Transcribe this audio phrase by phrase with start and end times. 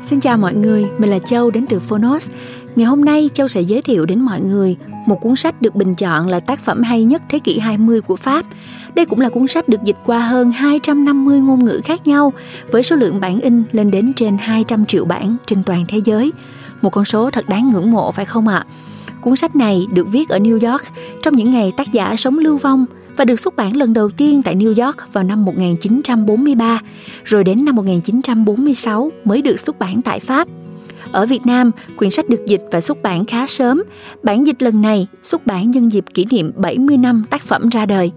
[0.00, 2.30] Xin chào mọi người, mình là Châu đến từ Phonos.
[2.76, 5.94] Ngày hôm nay Châu sẽ giới thiệu đến mọi người một cuốn sách được bình
[5.94, 8.46] chọn là tác phẩm hay nhất thế kỷ 20 của Pháp.
[8.94, 12.32] Đây cũng là cuốn sách được dịch qua hơn 250 ngôn ngữ khác nhau
[12.70, 16.32] với số lượng bản in lên đến trên 200 triệu bản trên toàn thế giới.
[16.82, 18.64] Một con số thật đáng ngưỡng mộ phải không ạ?
[19.20, 20.82] Cuốn sách này được viết ở New York
[21.22, 22.86] trong những ngày tác giả sống lưu vong
[23.18, 26.80] và được xuất bản lần đầu tiên tại New York vào năm 1943,
[27.24, 30.48] rồi đến năm 1946 mới được xuất bản tại Pháp.
[31.12, 33.82] Ở Việt Nam, quyển sách được dịch và xuất bản khá sớm.
[34.22, 37.86] Bản dịch lần này xuất bản nhân dịp kỷ niệm 70 năm tác phẩm ra
[37.86, 38.12] đời.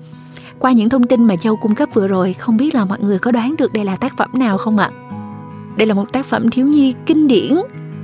[0.59, 3.19] Qua những thông tin mà Châu cung cấp vừa rồi, không biết là mọi người
[3.19, 4.91] có đoán được đây là tác phẩm nào không ạ?
[5.77, 7.55] Đây là một tác phẩm thiếu nhi kinh điển.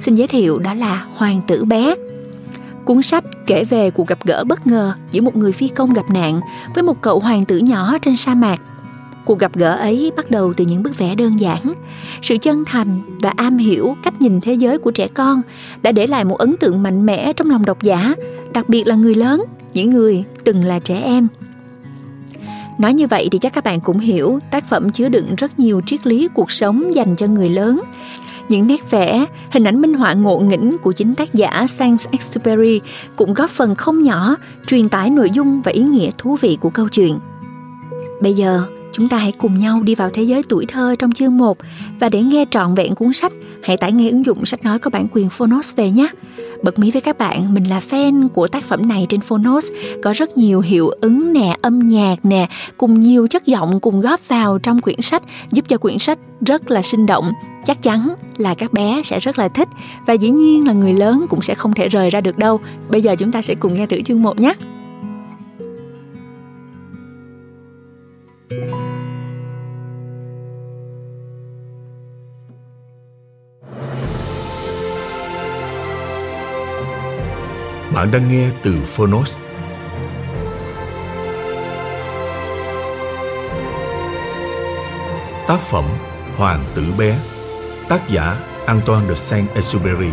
[0.01, 1.95] Xin giới thiệu đó là Hoàng tử bé.
[2.87, 6.09] Cuốn sách kể về cuộc gặp gỡ bất ngờ giữa một người phi công gặp
[6.09, 6.41] nạn
[6.73, 8.61] với một cậu hoàng tử nhỏ trên sa mạc.
[9.25, 11.73] Cuộc gặp gỡ ấy bắt đầu từ những bức vẽ đơn giản.
[12.21, 12.87] Sự chân thành
[13.21, 15.41] và am hiểu cách nhìn thế giới của trẻ con
[15.81, 18.13] đã để lại một ấn tượng mạnh mẽ trong lòng độc giả,
[18.53, 21.27] đặc biệt là người lớn, những người từng là trẻ em.
[22.77, 25.81] Nói như vậy thì chắc các bạn cũng hiểu tác phẩm chứa đựng rất nhiều
[25.85, 27.81] triết lý cuộc sống dành cho người lớn
[28.49, 32.79] những nét vẽ, hình ảnh minh họa ngộ nghĩnh của chính tác giả Saint-Exupéry
[33.15, 34.35] cũng góp phần không nhỏ
[34.67, 37.19] truyền tải nội dung và ý nghĩa thú vị của câu chuyện.
[38.21, 41.37] Bây giờ, chúng ta hãy cùng nhau đi vào thế giới tuổi thơ trong chương
[41.37, 41.57] 1
[41.99, 43.31] và để nghe trọn vẹn cuốn sách,
[43.63, 46.07] hãy tải ngay ứng dụng sách nói có bản quyền Phonos về nhé.
[46.63, 49.71] Bật mí với các bạn, mình là fan của tác phẩm này trên Phonos,
[50.03, 54.27] có rất nhiều hiệu ứng nè, âm nhạc nè, cùng nhiều chất giọng cùng góp
[54.27, 57.31] vào trong quyển sách, giúp cho quyển sách rất là sinh động.
[57.67, 59.67] Chắc chắn là các bé sẽ rất là thích
[60.05, 62.59] và dĩ nhiên là người lớn cũng sẽ không thể rời ra được đâu.
[62.89, 64.53] Bây giờ chúng ta sẽ cùng nghe thử chương 1 nhé.
[77.93, 79.37] Bạn đang nghe từ Phonos.
[85.47, 85.83] Tác phẩm
[86.37, 87.19] Hoàng tử bé
[87.89, 90.11] Tác giả Antoine de Saint-Exupéry.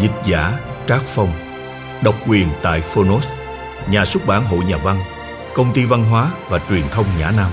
[0.00, 1.32] Dịch giả Trác Phong.
[2.02, 3.28] Độc quyền tại Phonos,
[3.90, 4.96] Nhà xuất bản Hội Nhà văn,
[5.54, 7.50] Công ty Văn hóa và Truyền thông Nhã Nam.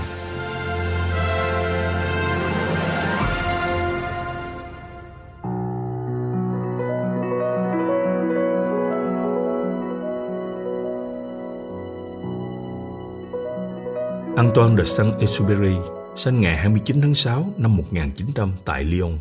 [14.36, 19.18] Antoine de Saint-Exupéry sinh ngày 29 tháng 6 năm 1900 tại Lyon.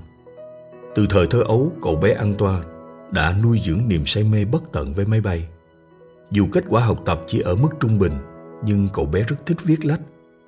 [0.95, 2.61] Từ thời thơ ấu, cậu bé Antoine
[3.11, 5.47] đã nuôi dưỡng niềm say mê bất tận với máy bay.
[6.31, 8.13] Dù kết quả học tập chỉ ở mức trung bình,
[8.65, 10.01] nhưng cậu bé rất thích viết lách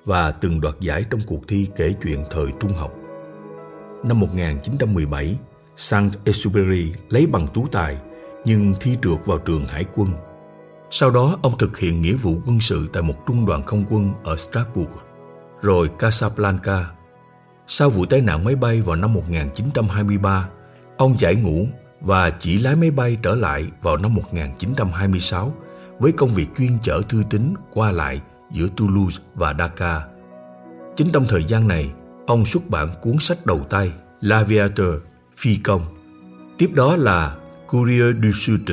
[0.04, 2.94] và từng đoạt giải trong cuộc thi kể chuyện thời trung học.
[4.04, 5.38] Năm 1917,
[5.76, 7.96] Saint-Exupéry lấy bằng tú tài
[8.44, 10.10] nhưng thi trượt vào trường hải quân
[10.96, 14.12] sau đó, ông thực hiện nghĩa vụ quân sự tại một trung đoàn không quân
[14.24, 14.90] ở Strasbourg,
[15.64, 16.90] rồi Casablanca.
[17.66, 20.48] Sau vụ tai nạn máy bay vào năm 1923,
[20.96, 21.66] ông giải ngũ
[22.00, 25.54] và chỉ lái máy bay trở lại vào năm 1926
[25.98, 28.20] với công việc chuyên chở thư tín qua lại
[28.52, 30.02] giữa Toulouse và Dakar.
[30.96, 31.92] Chính trong thời gian này,
[32.26, 34.98] ông xuất bản cuốn sách đầu tay L'Aviateur,
[35.36, 35.82] Phi công.
[36.58, 37.36] Tiếp đó là
[37.68, 38.70] Courier du Sud,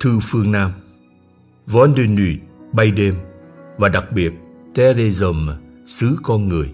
[0.00, 0.72] Thư phương Nam
[1.66, 2.38] Von de Nuit,
[2.72, 3.14] bay đêm
[3.76, 4.32] và đặc biệt
[4.74, 5.56] Terre des Hommes,
[5.92, 6.72] sứ con người,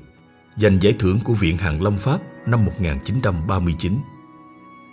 [0.57, 3.99] giành giải thưởng của Viện Hàn Lâm Pháp năm 1939.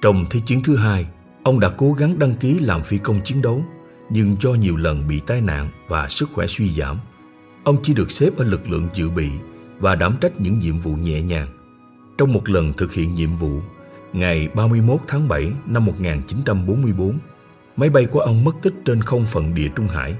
[0.01, 1.05] Trong Thế chiến thứ hai,
[1.43, 3.63] ông đã cố gắng đăng ký làm phi công chiến đấu,
[4.09, 6.99] nhưng do nhiều lần bị tai nạn và sức khỏe suy giảm,
[7.63, 9.29] ông chỉ được xếp ở lực lượng dự bị
[9.79, 11.47] và đảm trách những nhiệm vụ nhẹ nhàng.
[12.17, 13.59] Trong một lần thực hiện nhiệm vụ,
[14.13, 17.19] ngày 31 tháng 7 năm 1944,
[17.77, 20.15] Máy bay của ông mất tích trên không phận địa Trung Hải.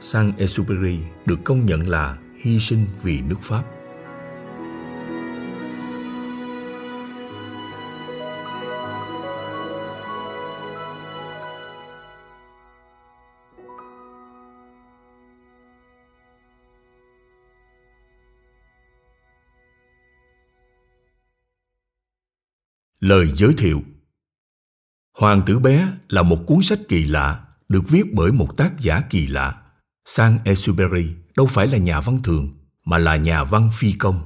[0.00, 3.64] Saint-Exupéry được công nhận là hy sinh vì nước Pháp.
[23.00, 23.82] Lời giới thiệu
[25.18, 29.00] Hoàng tử bé là một cuốn sách kỳ lạ, được viết bởi một tác giả
[29.10, 29.62] kỳ lạ.
[30.04, 32.48] Sang Exupéry đâu phải là nhà văn thường,
[32.84, 34.20] mà là nhà văn phi công.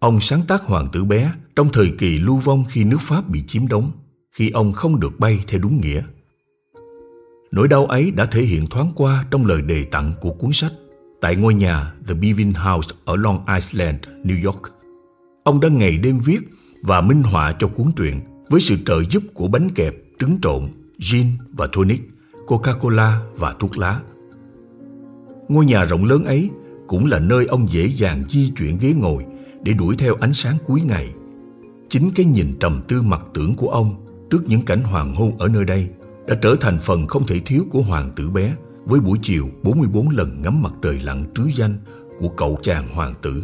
[0.00, 3.42] Ông sáng tác Hoàng tử bé trong thời kỳ lưu vong khi nước Pháp bị
[3.46, 3.90] chiếm đóng,
[4.32, 6.02] khi ông không được bay theo đúng nghĩa.
[7.50, 10.72] Nỗi đau ấy đã thể hiện thoáng qua trong lời đề tặng của cuốn sách
[11.20, 14.62] tại ngôi nhà The Beavin House ở Long Island, New York.
[15.44, 16.40] ông đã ngày đêm viết
[16.82, 20.68] và minh họa cho cuốn truyện với sự trợ giúp của bánh kẹp, trứng trộn,
[20.98, 22.00] gin và tonic,
[22.46, 24.00] Coca-Cola và thuốc lá.
[25.48, 26.50] Ngôi nhà rộng lớn ấy
[26.86, 29.24] cũng là nơi ông dễ dàng di chuyển ghế ngồi
[29.62, 31.08] để đuổi theo ánh sáng cuối ngày.
[31.88, 33.94] Chính cái nhìn trầm tư mặc tưởng của ông
[34.30, 35.88] trước những cảnh hoàng hôn ở nơi đây
[36.26, 38.54] đã trở thành phần không thể thiếu của hoàng tử bé
[38.84, 41.74] với buổi chiều 44 lần ngắm mặt trời lặn trứ danh
[42.18, 43.42] của cậu chàng hoàng tử.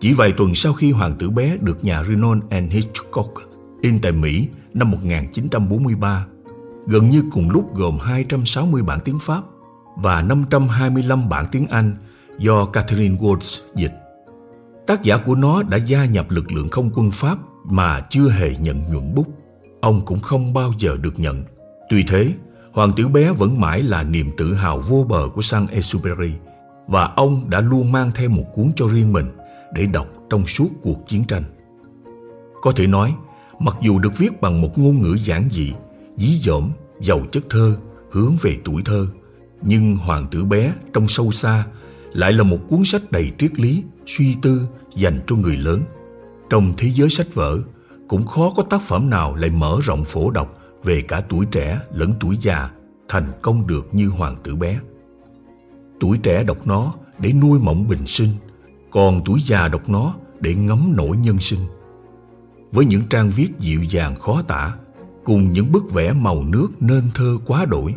[0.00, 3.32] Chỉ vài tuần sau khi hoàng tử bé được nhà Renon and Hitchcock
[3.80, 6.26] in tại Mỹ năm 1943,
[6.86, 9.42] gần như cùng lúc gồm 260 bản tiếng Pháp
[9.96, 11.96] và 525 bản tiếng Anh
[12.38, 13.92] do Catherine Woods dịch.
[14.86, 18.56] Tác giả của nó đã gia nhập lực lượng không quân Pháp mà chưa hề
[18.60, 19.26] nhận nhuận bút.
[19.80, 21.44] Ông cũng không bao giờ được nhận.
[21.88, 22.32] Tuy thế,
[22.72, 26.30] Hoàng tử bé vẫn mãi là niềm tự hào vô bờ của Saint-Exupéry
[26.86, 29.26] và ông đã luôn mang theo một cuốn cho riêng mình
[29.72, 31.42] để đọc trong suốt cuộc chiến tranh.
[32.62, 33.14] Có thể nói,
[33.58, 35.72] mặc dù được viết bằng một ngôn ngữ giản dị,
[36.16, 36.70] dí dỏm,
[37.00, 37.76] giàu chất thơ,
[38.10, 39.06] hướng về tuổi thơ,
[39.62, 41.66] nhưng Hoàng tử bé trong sâu xa
[42.12, 45.80] lại là một cuốn sách đầy triết lý, suy tư dành cho người lớn.
[46.50, 47.58] Trong thế giới sách vở,
[48.08, 51.80] cũng khó có tác phẩm nào lại mở rộng phổ đọc về cả tuổi trẻ
[51.94, 52.70] lẫn tuổi già
[53.08, 54.80] thành công được như Hoàng tử bé.
[56.00, 58.28] Tuổi trẻ đọc nó để nuôi mộng bình sinh,
[58.90, 61.60] còn tuổi già đọc nó để ngấm nổi nhân sinh.
[62.72, 64.74] Với những trang viết dịu dàng khó tả,
[65.26, 67.94] cùng những bức vẽ màu nước nên thơ quá đổi,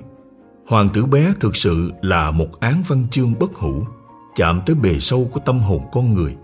[0.67, 3.83] Hoàng tử bé thực sự là một án văn chương bất hủ,
[4.35, 6.35] chạm tới bề sâu của tâm hồn con người.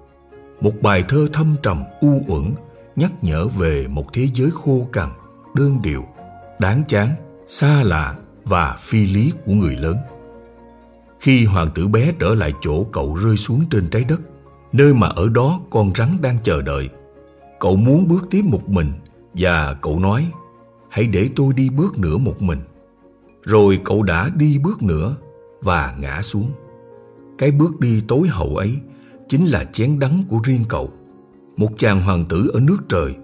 [0.61, 2.53] Một bài thơ thâm trầm u uẩn
[2.95, 5.09] nhắc nhở về một thế giới khô cằn,
[5.55, 6.05] đơn điệu,
[6.59, 7.09] đáng chán,
[7.47, 9.97] xa lạ và phi lý của người lớn.
[11.19, 14.21] Khi hoàng tử bé trở lại chỗ cậu rơi xuống trên trái đất,
[14.73, 16.89] nơi mà ở đó con rắn đang chờ đợi,
[17.59, 18.91] cậu muốn bước tiếp một mình
[19.33, 20.31] và cậu nói,
[20.95, 22.59] hãy để tôi đi bước nữa một mình.
[23.43, 25.15] Rồi cậu đã đi bước nữa
[25.61, 26.51] và ngã xuống.
[27.37, 28.75] Cái bước đi tối hậu ấy
[29.29, 30.93] chính là chén đắng của riêng cậu.
[31.57, 33.15] Một chàng hoàng tử ở nước trời,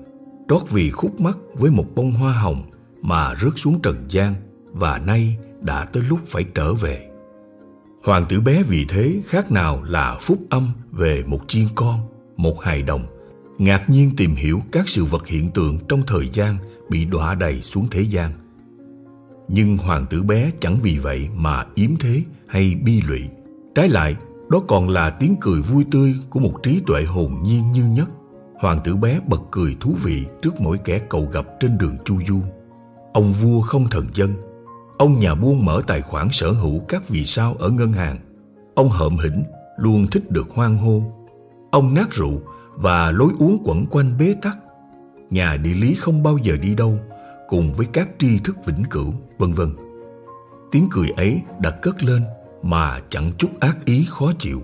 [0.50, 2.62] trót vì khúc mắc với một bông hoa hồng
[3.02, 4.34] mà rớt xuống trần gian
[4.72, 7.10] và nay đã tới lúc phải trở về.
[8.04, 12.00] Hoàng tử bé vì thế khác nào là phúc âm về một chiên con,
[12.38, 13.06] một hài đồng,
[13.62, 16.58] ngạc nhiên tìm hiểu các sự vật hiện tượng trong thời gian
[16.90, 18.32] bị đọa đầy xuống thế gian.
[19.48, 23.22] Nhưng hoàng tử bé chẳng vì vậy mà yếm thế hay bi lụy.
[23.76, 24.16] Trái lại,
[24.50, 28.10] đó còn là tiếng cười vui tươi của một trí tuệ hồn nhiên như nhất.
[28.60, 32.20] Hoàng tử bé bật cười thú vị trước mỗi kẻ cầu gặp trên đường chu
[32.28, 32.40] du.
[33.14, 34.34] Ông vua không thần dân.
[34.98, 38.20] Ông nhà buôn mở tài khoản sở hữu các vì sao ở ngân hàng.
[38.76, 39.44] Ông hợm hĩnh,
[39.78, 41.04] luôn thích được hoang hô.
[41.72, 42.42] Ông nát rượu
[42.76, 44.58] và lối uống quẩn quanh bế tắc.
[45.30, 47.00] Nhà địa lý không bao giờ đi đâu,
[47.48, 49.70] cùng với các tri thức vĩnh cửu, vân vân.
[50.72, 52.22] Tiếng cười ấy đã cất lên
[52.64, 54.62] mà chẳng chút ác ý khó chịu.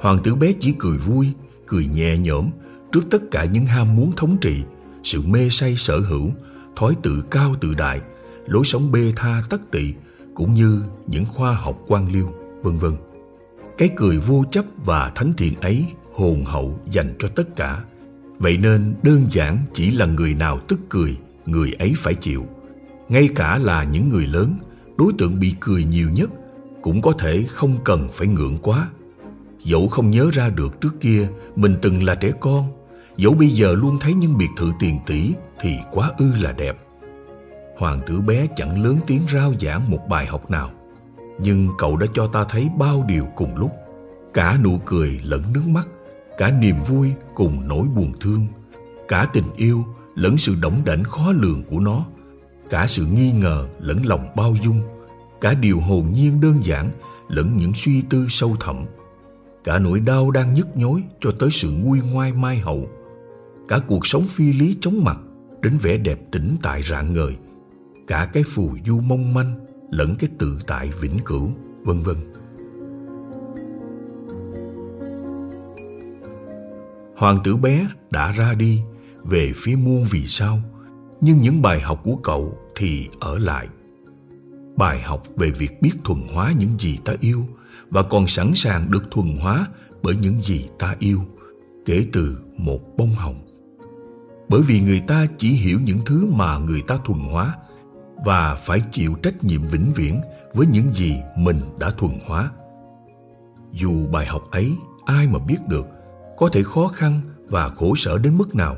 [0.00, 1.28] Hoàng tử bé chỉ cười vui,
[1.66, 2.50] cười nhẹ nhõm
[2.92, 4.62] trước tất cả những ham muốn thống trị,
[5.02, 6.30] sự mê say sở hữu,
[6.76, 8.00] thói tự cao tự đại,
[8.46, 9.94] lối sống bê tha tất tị
[10.34, 12.32] cũng như những khoa học quan liêu,
[12.62, 12.92] vân vân.
[13.78, 15.86] Cái cười vô chấp và thánh thiện ấy
[16.18, 17.84] hồn hậu dành cho tất cả.
[18.38, 22.46] Vậy nên đơn giản chỉ là người nào tức cười, người ấy phải chịu.
[23.08, 24.54] Ngay cả là những người lớn,
[24.96, 26.30] đối tượng bị cười nhiều nhất
[26.82, 28.88] cũng có thể không cần phải ngượng quá.
[29.64, 32.64] Dẫu không nhớ ra được trước kia mình từng là trẻ con,
[33.16, 36.76] dẫu bây giờ luôn thấy những biệt thự tiền tỷ thì quá ư là đẹp.
[37.78, 40.70] Hoàng tử bé chẳng lớn tiếng rao giảng một bài học nào,
[41.40, 43.70] nhưng cậu đã cho ta thấy bao điều cùng lúc,
[44.34, 45.88] cả nụ cười lẫn nước mắt,
[46.38, 48.46] cả niềm vui cùng nỗi buồn thương,
[49.08, 52.06] cả tình yêu lẫn sự đỏng đảnh khó lường của nó,
[52.70, 54.80] cả sự nghi ngờ lẫn lòng bao dung,
[55.40, 56.90] cả điều hồn nhiên đơn giản
[57.28, 58.86] lẫn những suy tư sâu thẳm,
[59.64, 62.88] cả nỗi đau đang nhức nhối cho tới sự nguôi ngoai mai hậu,
[63.68, 65.18] cả cuộc sống phi lý chóng mặt
[65.62, 67.36] đến vẻ đẹp tĩnh tại rạng ngời,
[68.06, 71.50] cả cái phù du mong manh lẫn cái tự tại vĩnh cửu,
[71.84, 72.16] vân vân.
[77.18, 78.80] Hoàng tử bé đã ra đi
[79.24, 80.60] về phía muôn vì sao,
[81.20, 83.68] nhưng những bài học của cậu thì ở lại.
[84.76, 87.44] Bài học về việc biết thuần hóa những gì ta yêu
[87.90, 89.66] và còn sẵn sàng được thuần hóa
[90.02, 91.20] bởi những gì ta yêu,
[91.86, 93.40] kể từ một bông hồng.
[94.48, 97.54] Bởi vì người ta chỉ hiểu những thứ mà người ta thuần hóa
[98.24, 100.20] và phải chịu trách nhiệm vĩnh viễn
[100.54, 102.50] với những gì mình đã thuần hóa.
[103.72, 104.72] Dù bài học ấy
[105.06, 105.86] ai mà biết được
[106.38, 108.76] có thể khó khăn và khổ sở đến mức nào.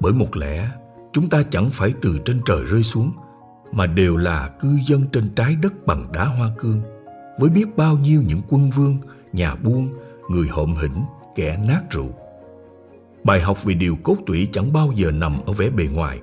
[0.00, 0.70] Bởi một lẽ
[1.12, 3.12] chúng ta chẳng phải từ trên trời rơi xuống
[3.72, 6.80] mà đều là cư dân trên trái đất bằng đá hoa cương
[7.38, 8.98] với biết bao nhiêu những quân vương,
[9.32, 9.88] nhà buôn,
[10.28, 11.02] người hộm hỉnh,
[11.34, 12.10] kẻ nát rượu.
[13.24, 16.20] Bài học về điều cốt tủy chẳng bao giờ nằm ở vẻ bề ngoài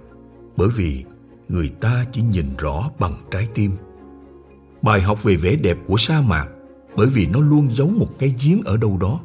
[0.57, 1.03] bởi vì
[1.49, 3.71] người ta chỉ nhìn rõ bằng trái tim.
[4.81, 6.47] Bài học về vẻ đẹp của sa mạc
[6.95, 9.19] bởi vì nó luôn giấu một cái giếng ở đâu đó.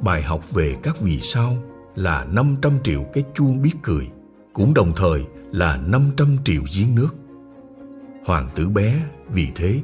[0.00, 1.56] Bài học về các vì sao
[1.94, 4.08] là 500 triệu cái chuông biết cười,
[4.52, 7.16] cũng đồng thời là 500 triệu giếng nước.
[8.24, 9.80] Hoàng tử bé vì thế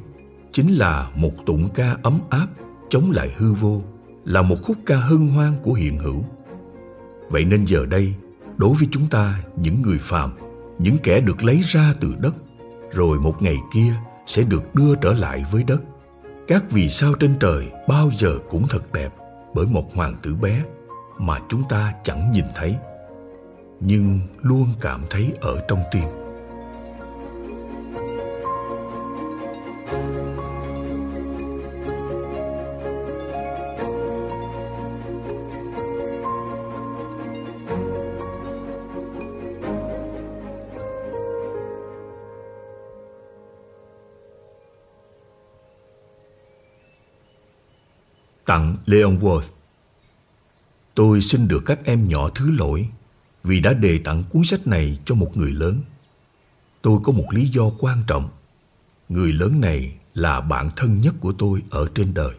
[0.51, 2.47] chính là một tụng ca ấm áp
[2.89, 3.81] chống lại hư vô,
[4.25, 6.23] là một khúc ca hân hoan của hiện hữu.
[7.29, 8.13] Vậy nên giờ đây,
[8.57, 10.33] đối với chúng ta, những người phàm,
[10.79, 12.35] những kẻ được lấy ra từ đất,
[12.91, 13.93] rồi một ngày kia
[14.25, 15.83] sẽ được đưa trở lại với đất.
[16.47, 19.09] Các vì sao trên trời bao giờ cũng thật đẹp
[19.55, 20.63] bởi một hoàng tử bé
[21.17, 22.75] mà chúng ta chẳng nhìn thấy,
[23.79, 26.24] nhưng luôn cảm thấy ở trong tim.
[48.85, 49.49] Leon Worth
[50.95, 52.89] Tôi xin được các em nhỏ thứ lỗi
[53.43, 55.81] vì đã đề tặng cuốn sách này cho một người lớn.
[56.81, 58.29] Tôi có một lý do quan trọng.
[59.09, 62.33] Người lớn này là bạn thân nhất của tôi ở trên đời.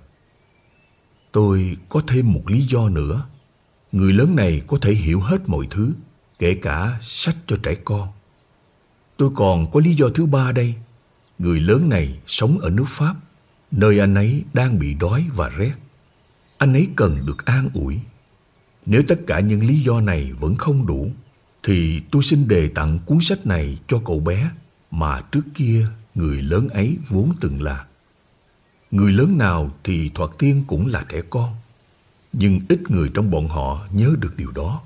[1.32, 3.26] Tôi có thêm một lý do nữa.
[3.92, 5.92] Người lớn này có thể hiểu hết mọi thứ,
[6.38, 8.08] kể cả sách cho trẻ con.
[9.16, 10.74] Tôi còn có lý do thứ ba đây.
[11.38, 13.14] Người lớn này sống ở nước Pháp,
[13.70, 15.72] nơi anh ấy đang bị đói và rét
[16.58, 17.98] anh ấy cần được an ủi.
[18.86, 21.10] Nếu tất cả những lý do này vẫn không đủ,
[21.62, 24.50] thì tôi xin đề tặng cuốn sách này cho cậu bé
[24.90, 27.86] mà trước kia người lớn ấy vốn từng là.
[28.90, 31.54] Người lớn nào thì thoạt tiên cũng là trẻ con,
[32.32, 34.82] nhưng ít người trong bọn họ nhớ được điều đó.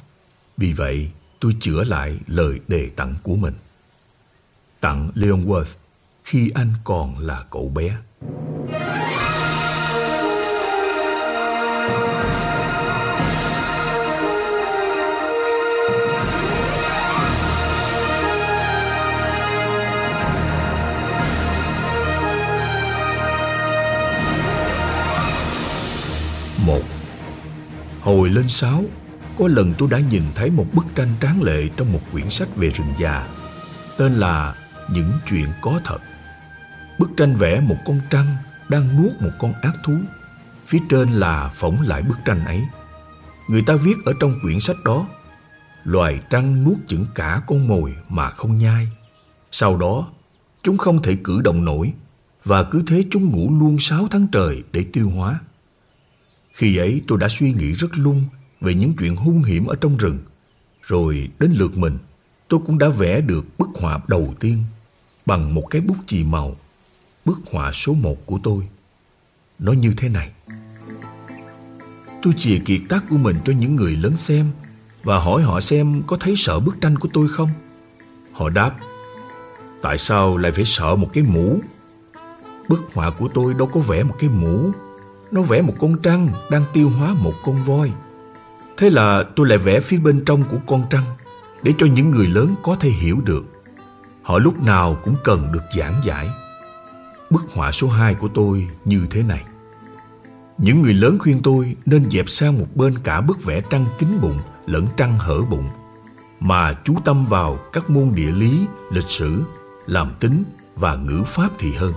[0.56, 1.10] Vì vậy,
[1.40, 3.54] tôi chữa lại lời đề tặng của mình.
[4.80, 5.74] Tặng Leon Worth
[6.24, 7.98] khi anh còn là cậu bé.
[8.20, 8.89] một
[28.10, 28.84] Hồi lên sáu
[29.38, 32.56] Có lần tôi đã nhìn thấy một bức tranh tráng lệ Trong một quyển sách
[32.56, 33.28] về rừng già,
[33.98, 34.54] Tên là
[34.92, 35.98] Những chuyện có thật.
[36.98, 38.26] Bức tranh vẽ một con trăng
[38.68, 39.94] Đang nuốt một con ác thú,
[40.66, 42.60] Phía trên là phỏng lại bức tranh ấy.
[43.48, 45.06] Người ta viết ở trong quyển sách đó,
[45.84, 48.88] Loài trăng nuốt chửng cả con mồi mà không nhai.
[49.52, 50.08] Sau đó,
[50.62, 51.92] Chúng không thể cử động nổi
[52.44, 55.40] Và cứ thế chúng ngủ luôn sáu tháng trời để tiêu hóa
[56.60, 58.24] khi ấy tôi đã suy nghĩ rất lung
[58.60, 60.18] về những chuyện hung hiểm ở trong rừng.
[60.82, 61.98] Rồi đến lượt mình,
[62.48, 64.64] tôi cũng đã vẽ được bức họa đầu tiên
[65.26, 66.56] bằng một cái bút chì màu.
[67.24, 68.68] Bức họa số một của tôi.
[69.58, 70.30] Nó như thế này.
[72.22, 74.46] Tôi chìa kiệt tác của mình cho những người lớn xem
[75.02, 77.50] và hỏi họ xem có thấy sợ bức tranh của tôi không.
[78.32, 78.76] Họ đáp,
[79.82, 81.60] tại sao lại phải sợ một cái mũ?
[82.68, 84.72] Bức họa của tôi đâu có vẽ một cái mũ
[85.30, 87.92] nó vẽ một con trăng đang tiêu hóa một con voi.
[88.76, 91.04] Thế là tôi lại vẽ phía bên trong của con trăng
[91.62, 93.44] để cho những người lớn có thể hiểu được.
[94.22, 96.30] Họ lúc nào cũng cần được giảng giải.
[97.30, 99.44] Bức họa số 2 của tôi như thế này.
[100.58, 104.20] Những người lớn khuyên tôi nên dẹp sang một bên cả bức vẽ trăng kính
[104.20, 105.68] bụng lẫn trăng hở bụng
[106.40, 109.42] mà chú tâm vào các môn địa lý, lịch sử,
[109.86, 110.42] làm tính
[110.76, 111.92] và ngữ pháp thì hơn.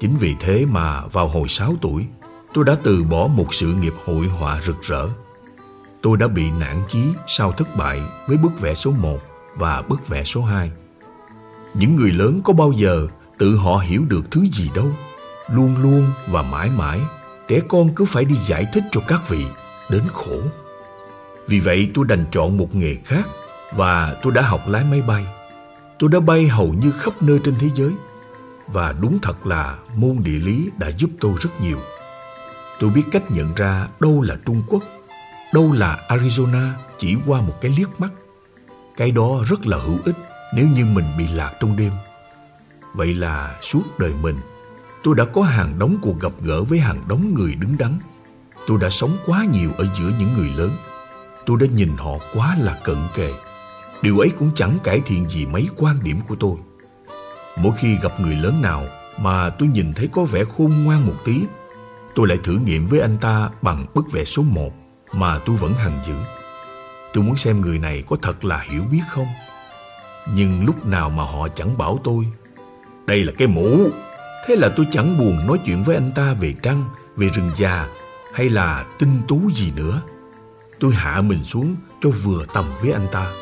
[0.00, 2.06] Chính vì thế mà vào hồi 6 tuổi,
[2.52, 5.06] tôi đã từ bỏ một sự nghiệp hội họa rực rỡ.
[6.02, 9.18] Tôi đã bị nản chí sau thất bại với bức vẽ số 1
[9.56, 10.70] và bức vẽ số 2.
[11.74, 13.06] Những người lớn có bao giờ
[13.38, 14.90] tự họ hiểu được thứ gì đâu.
[15.50, 17.00] Luôn luôn và mãi mãi,
[17.48, 19.46] trẻ con cứ phải đi giải thích cho các vị,
[19.88, 20.40] đến khổ.
[21.46, 23.28] Vì vậy tôi đành chọn một nghề khác
[23.76, 25.26] và tôi đã học lái máy bay.
[25.98, 27.92] Tôi đã bay hầu như khắp nơi trên thế giới.
[28.66, 31.78] Và đúng thật là môn địa lý đã giúp tôi rất nhiều.
[32.80, 34.82] Tôi biết cách nhận ra đâu là Trung Quốc,
[35.54, 38.10] đâu là Arizona chỉ qua một cái liếc mắt.
[38.96, 40.16] Cái đó rất là hữu ích
[40.54, 41.92] nếu như mình bị lạc trong đêm.
[42.94, 44.36] Vậy là suốt đời mình,
[45.02, 47.98] tôi đã có hàng đống cuộc gặp gỡ với hàng đống người đứng đắn.
[48.66, 50.70] Tôi đã sống quá nhiều ở giữa những người lớn.
[51.46, 53.32] Tôi đã nhìn họ quá là cận kề.
[54.02, 56.56] Điều ấy cũng chẳng cải thiện gì mấy quan điểm của tôi.
[57.56, 58.84] Mỗi khi gặp người lớn nào
[59.18, 61.40] mà tôi nhìn thấy có vẻ khôn ngoan một tí,
[62.18, 64.72] tôi lại thử nghiệm với anh ta bằng bức vẽ số 1
[65.12, 66.14] mà tôi vẫn hằng giữ.
[67.12, 69.26] Tôi muốn xem người này có thật là hiểu biết không.
[70.34, 72.24] Nhưng lúc nào mà họ chẳng bảo tôi
[73.06, 73.90] Đây là cái mũ
[74.46, 76.84] Thế là tôi chẳng buồn nói chuyện với anh ta về trăng,
[77.16, 77.88] về rừng già
[78.34, 80.02] hay là tinh tú gì nữa.
[80.80, 83.32] Tôi hạ mình xuống cho vừa tầm với anh ta.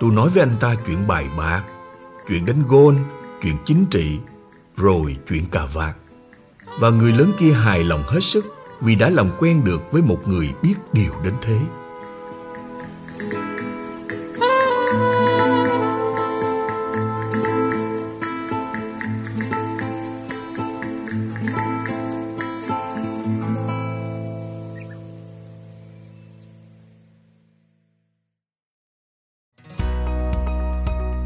[0.00, 1.62] Tôi nói với anh ta chuyện bài bạc,
[2.28, 2.96] chuyện đánh gôn,
[3.42, 4.18] chuyện chính trị,
[4.76, 5.96] rồi chuyện cà vạt.
[6.78, 8.46] Và người lớn kia hài lòng hết sức
[8.80, 11.58] vì đã làm quen được với một người biết điều đến thế.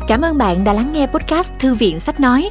[0.08, 2.50] Cảm ơn bạn đã lắng nghe podcast Thư viện Sách Nói.